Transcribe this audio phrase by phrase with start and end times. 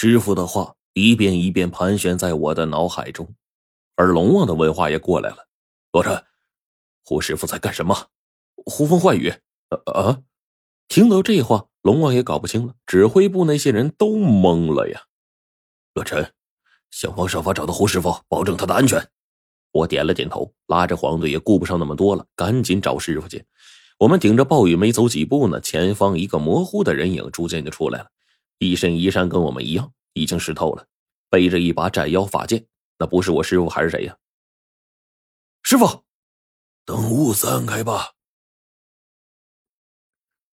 [0.00, 3.34] 师傅的话一遍一遍盘旋在我的脑海中，
[3.96, 5.48] 而龙王的问话也过来了
[5.90, 6.24] ：“罗晨，
[7.04, 8.06] 胡师傅在干什么？
[8.64, 9.34] 呼风唤雨？
[9.86, 10.22] 啊？”
[10.86, 15.02] 听到这话，龙王也搞不清了，指挥部那些人都懵了呀。
[15.94, 16.32] 罗晨，
[16.92, 19.04] 想方设法找到胡师傅，保证他的安全。
[19.72, 23.44] 我点了点头，拉着黄队也顾不上那么多了，赶紧找师傅去。
[23.98, 28.10] 我们顶着暴雨没走几步呢，前方一个模糊的人影逐渐就出来了，
[28.58, 30.86] 一身衣衫跟我们一样，已经湿透了，
[31.30, 32.66] 背着一把斩妖法剑，
[32.98, 34.16] 那不是我师傅还是谁呀？
[35.62, 36.04] 师傅，
[36.84, 38.12] 等雾散开吧。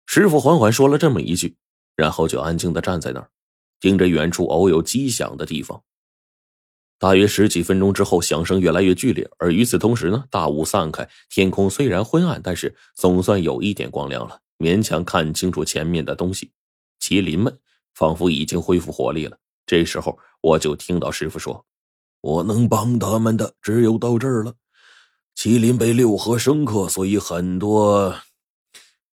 [0.06, 1.58] 师傅缓缓说了这么一句，
[1.96, 3.30] 然后就安静的站在那儿，
[3.80, 5.84] 盯着远处偶有击响的地方。
[6.98, 16.54] 大约十几分钟之后，响声越来越剧烈，而与此同时呢，大雾散开，天空虽然昏暗，但是总算有一点光亮了，勉强看清楚前面的东西。
[17.02, 17.60] 麒麟们
[17.96, 19.36] 仿佛已经恢复活力了。
[19.66, 21.66] 这时候，我就听到师傅说
[22.22, 24.54] ：“我能帮他们的只有到这儿了。
[25.36, 28.16] 麒麟被六合生克，所以很多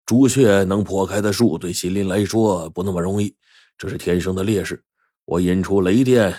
[0.06, 3.34] 朱雀能破开的树，对麒麟来说不那么容易，
[3.76, 4.82] 这是天生的劣势。
[5.26, 6.34] 我引出雷电。”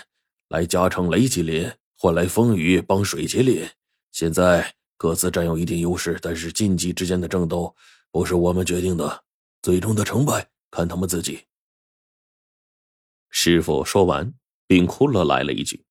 [0.50, 3.64] 来加成雷麒麟，换来风雨帮水麒麟。
[4.10, 7.72] 现在各自占有一定优势，但是禁忌之间的争斗
[8.10, 9.22] 不是我们决定的，
[9.62, 11.38] 最终的成败看他们自己。
[13.42, 14.34] 师傅说完，
[14.66, 15.86] 冰窟窿来了一句：“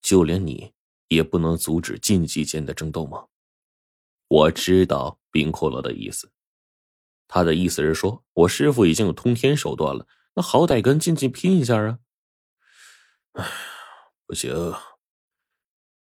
[0.00, 0.72] 就连你
[1.08, 3.26] 也不能阻止禁忌间的争斗吗？”
[4.28, 6.30] 我知道冰窟窿的意思，
[7.26, 10.06] 他的意思是说，我师傅已经有通天手段了，
[10.36, 11.98] 那好歹跟禁忌拼一下啊！
[13.32, 13.44] 哎。
[14.24, 14.72] 不行，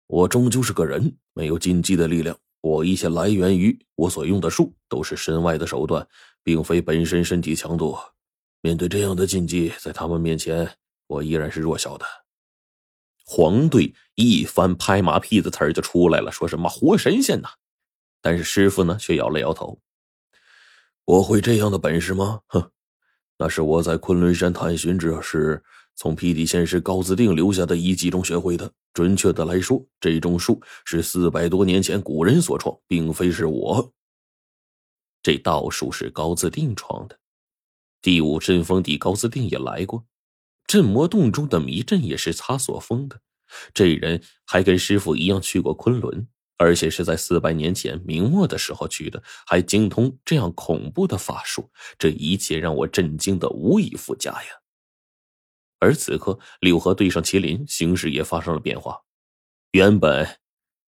[0.08, 2.40] 我终究是个人，没有禁忌的力量。
[2.62, 6.08] 我一切来源于我所用的术，都是身外的手段，
[6.42, 7.98] 并非本身身体强度。
[8.64, 12.06] 面对这样的禁忌，在他们面前，我依然是弱小的。
[13.26, 17.50] 黄队一番拍马屁的词儿就出来了，说什么活神仙呐？
[18.22, 19.78] 但是师傅呢，却摇了摇头。
[21.04, 22.40] 我会这样的本事吗？
[22.48, 22.72] 哼，
[23.38, 25.62] 那是我在昆仑山探寻之时。
[25.96, 28.72] 从辟地仙师高自定留下的遗迹中学会的。
[28.94, 33.94] 准确的来说，这种术是四百多年前古人所创，并非是我。
[35.22, 37.20] 这道术是高自定创的。
[38.04, 40.06] 第五阵封地高斯定也来过，
[40.68, 43.22] 镇魔洞中的迷阵也是他所封的。
[43.74, 46.28] 这人还跟师傅一样去过昆仑，
[46.58, 51.72] 而且是在四百年前明末的时候去的，还精通这样恐怖的法术。
[51.98, 54.50] 这一切让我震惊的无以复加呀！
[55.80, 59.02] 而此刻，六合对上麒麟，形势也发生了变化。
[59.72, 60.40] 原本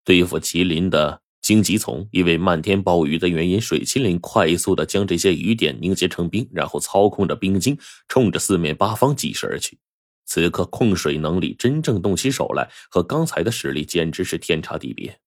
[0.05, 7.77] 对付麒麟的荆棘丛，因为漫天暴雨的原因，水麒麟快速的将这些雨点凝结成冰，然后操控着冰晶，
[8.07, 9.77] 冲着四面八方疾射而去。
[10.25, 15.19] 此刻控水能力真正动起手来，和刚才的实力简直是天差地别。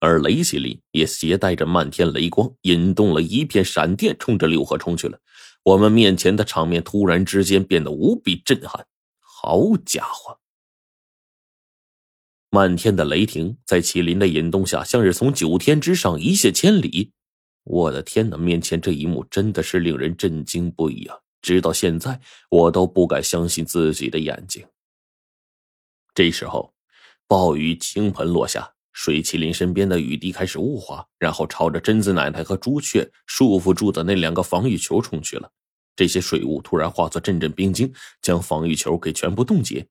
[0.00, 5.20] 而雷麒麟也携带着漫天雷光，引动了一片闪电，冲着六合冲去了。
[5.62, 8.84] 我们面前的场面突然之间变得无比震撼。
[9.20, 10.41] 好家伙！
[12.54, 17.10] 漫天的雷霆在麒麟的引动下，像是从九天之上一泻千里。
[17.64, 18.36] 我的天哪！
[18.36, 21.16] 面前这一幕真的是令人震惊不已啊！
[21.40, 22.20] 直到现在，
[22.50, 24.66] 我都不敢相信自己的眼睛。
[26.14, 26.74] 这时候，
[27.26, 35.50] 暴雨倾盆落下，水麒麟身边的雨滴开始雾化，然后朝着贞子奶奶和朱雀束缚住的那两个防御球冲去了。
[35.96, 39.86] 这些水雾突然化作阵阵冰晶，将防御球给全部冻结。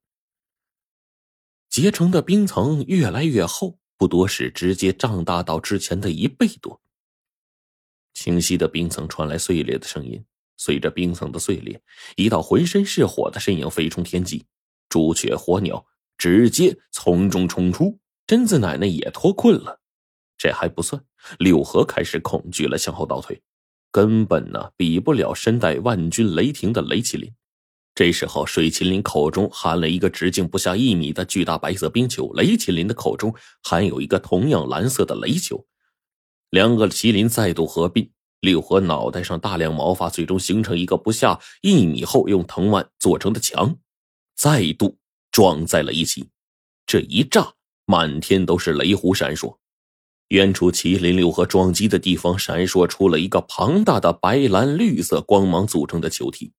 [1.72, 6.82] 结成的冰层越来越厚，不多时直接胀大到之前的一倍多。
[8.14, 10.22] 清晰的冰层传来碎裂的声音，
[10.58, 11.82] 随着冰层的碎裂，
[12.18, 14.44] 一道浑身是火的身影飞冲天际，
[14.90, 15.86] 朱雀火鸟
[16.18, 17.98] 直接从中冲出。
[18.28, 19.80] 贞子奶奶也脱困了，
[20.38, 21.02] 这还不算，
[21.40, 23.42] 柳河开始恐惧了，向后倒退。
[23.92, 27.34] 根本呢，比不了身带万钧雷霆的雷麒麟。
[28.04, 33.32] 这时候，水麒麟口中含了一个直径不下一米的巨大白色冰球，雷麒麟的口中
[33.62, 35.68] 含有一个同样蓝色的雷球。
[36.50, 38.10] 两个麒麟再度合并，
[38.40, 43.78] 六合脑袋上大量毛发最终形成一个不下一米厚、用藤蔓做成的墙，
[44.36, 44.98] 再度
[45.32, 46.28] 撞在了一起。
[46.88, 47.54] 这一炸，
[47.86, 49.58] 满天都是雷弧闪烁。
[50.30, 56.52] 远处麒麟六合撞击的地方，闪烁出了一个庞大的白蓝绿色光芒组成的球体。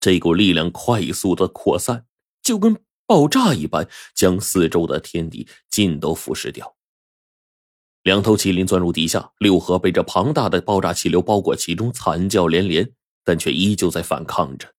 [0.00, 2.04] 这股力量快速的扩散，
[2.42, 6.76] 就跟爆炸一般，将四周的天地尽都腐蚀掉。
[8.02, 12.90] 两头麒麟钻入地下，六合被这庞大的爆炸气流包裹其中，惨叫连连，
[13.24, 14.72] 但却依旧在反抗着。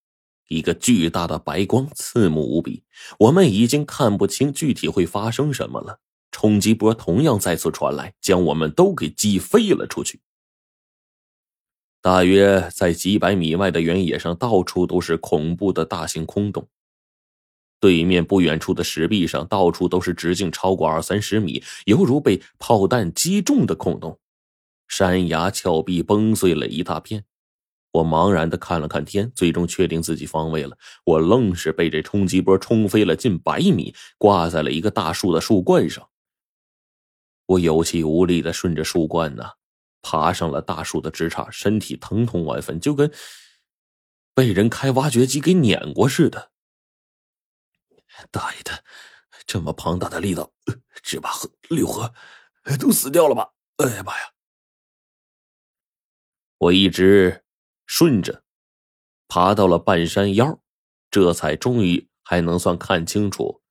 [0.48, 2.84] 一个巨大的白光刺目无比，
[3.20, 6.00] 我们已经看不清具体会发生什么了。
[6.32, 10.22] 冲击波同样再次传来，将我们都给击飞了出去。
[12.02, 16.68] 大约在几百米外的原野上，到处都是恐怖的大型空洞。
[17.82, 24.20] 对面不远处的石壁上，到处都是直径超过二三十米、犹如被炮弹击中的空洞，
[24.88, 27.26] 山崖峭壁崩碎了一大片。
[27.92, 30.78] 我茫然的看了看天，最终确定自己方位了。
[31.06, 36.08] 我愣是被这冲击波冲飞了近百米，挂在了一个大树的树冠上。
[37.46, 39.44] 我有气无力的顺着树冠呢，
[40.02, 43.14] 爬上了大树的枝杈，身体疼痛万分，就跟
[44.34, 46.52] 被人开挖掘机给碾过似的。
[48.32, 48.84] 大爷的，
[49.46, 50.52] 这么庞大的力道，
[51.02, 52.14] 只怕和六合
[52.80, 53.54] 都死掉了吧？
[53.78, 54.34] 哎呀妈呀！
[56.58, 57.44] 我一直。
[57.92, 58.44] 顺着
[59.28, 60.62] 爬到了半山腰，
[61.10, 63.64] 这才终于还能算看清楚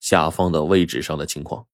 [0.00, 1.66] 下方的位置上的情况。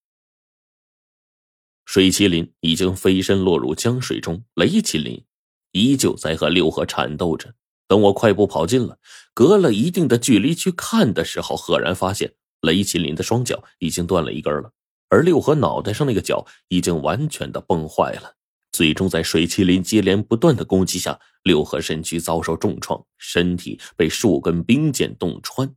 [1.89, 5.25] 水麒麟已经飞身落入江水中，雷麒麟
[5.73, 7.55] 依旧在和六合缠斗着。
[7.87, 8.99] 等我快步跑近了，
[9.33, 14.71] 隔了一定的距离去看的时候，赫然发现雷麒麟的双脚已经断了一根了，
[15.09, 18.35] 而六合脑袋上那个角已经完全的崩坏了。
[18.71, 25.75] 最终，在水麒麟接连不断的攻击下，六合身躯遭受重创，身体被数根冰剑洞穿，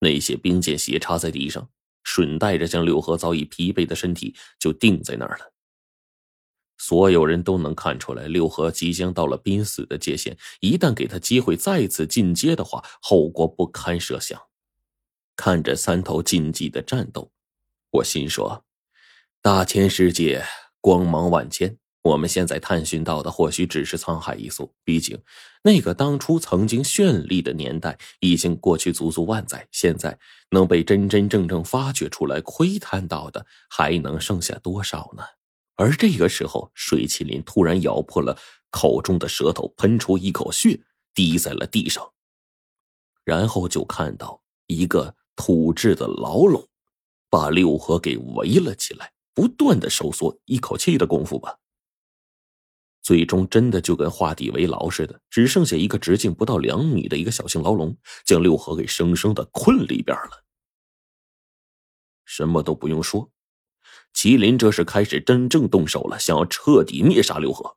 [0.00, 1.70] 那些冰剑斜插在地上，
[2.06, 5.52] 顺带着将六合早已疲惫的身体就定在那儿了。
[6.78, 14.40] 所有人都能看出来，六合即将到了濒死的界限，一旦给他机会再次进阶的话，后果不堪设想。
[15.34, 17.32] 看着三头禁忌的战斗，
[17.90, 18.64] 我心说：
[19.42, 20.44] 大千世界，
[20.80, 21.76] 光芒万千。
[22.06, 25.20] 我们现在探寻到的或许只是沧海一粟，毕竟
[25.64, 30.16] 那个当初曾经绚丽的年代已经过去足足万载，现在
[30.50, 35.24] 能被真真正正发掘出来、窥探到的还能剩下多少呢？
[35.74, 38.38] 而这个时候，水麒麟突然咬破了
[38.70, 40.80] 口中的舌头，喷出一口血，
[41.12, 42.12] 滴在了地上，
[43.24, 46.68] 然后就看到一个土制的牢笼，
[47.28, 51.58] 把六合给围了起来，不断的收缩，一口气的功夫吧。
[53.06, 60.44] 最终真的就跟画地为牢似的，只剩下一个直径不到两米的一个小型牢笼，将六合给生生的困里边了。
[62.24, 63.30] 什么都不用说，
[64.12, 67.76] 麒麟这是开始真正动手了，想要彻底灭杀六合。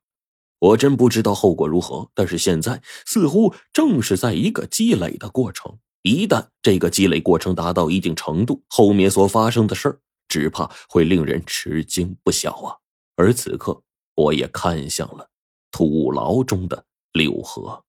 [0.58, 5.78] 我真不知道后果如何，但是现在似乎正是在一个积累的过程。
[6.02, 12.74] 一旦这个积累过程达到一定程度，后面所发生的事儿，只怕会令人吃惊不小啊！
[13.14, 13.80] 而此刻。
[14.20, 15.30] 我也看向了
[15.70, 17.82] 土牢中的六合。